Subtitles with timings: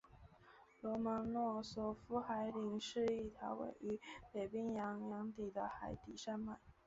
[0.81, 3.99] 罗蒙诺索夫海岭是一条位于
[4.33, 6.57] 北冰洋洋底的海底山脉。